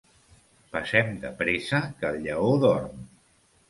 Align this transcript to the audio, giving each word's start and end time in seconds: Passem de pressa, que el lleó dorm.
Passem 0.77 1.13
de 1.27 1.33
pressa, 1.43 1.85
que 2.01 2.13
el 2.13 2.21
lleó 2.27 2.53
dorm. 2.67 3.11